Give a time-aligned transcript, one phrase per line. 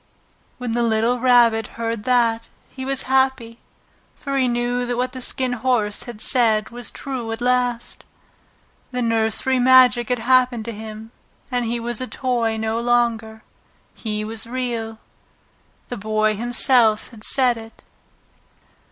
[0.57, 3.59] When the little Rabbit heard that he was happy,
[4.15, 8.03] for he knew that what the Skin Horse had said was true at last.
[8.89, 11.11] The nursery magic had happened to him,
[11.51, 13.43] and he was a toy no longer.
[13.93, 14.97] He was Real.
[15.89, 17.83] The Boy himself had said it.